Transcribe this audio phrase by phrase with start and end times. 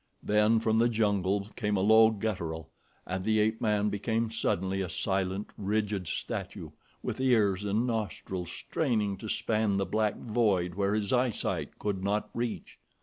[0.23, 2.71] Then from the jungle came a low guttural,
[3.05, 6.71] and the ape man became suddenly a silent, rigid statue,
[7.03, 12.31] with ears and nostrils straining to span the black void where his eyesight could not
[12.33, 12.79] reach.